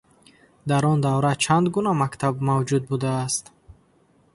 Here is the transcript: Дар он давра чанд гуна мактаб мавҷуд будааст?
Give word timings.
Дар 0.69 0.83
он 0.91 0.97
давра 1.05 1.33
чанд 1.43 1.65
гуна 1.73 1.91
мактаб 2.01 2.35
мавҷуд 2.47 2.83
будааст? 2.89 3.43